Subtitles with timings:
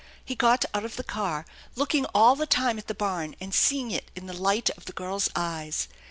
[0.25, 1.45] He got out of the car,
[1.75, 4.93] looking all the time at the barn and seeing it in the light of the
[4.93, 5.87] girl's eyes.